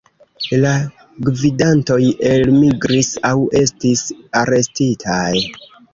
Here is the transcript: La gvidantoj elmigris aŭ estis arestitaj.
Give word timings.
La 0.61 0.69
gvidantoj 1.27 1.99
elmigris 2.31 3.11
aŭ 3.33 3.35
estis 3.63 4.03
arestitaj. 4.41 5.25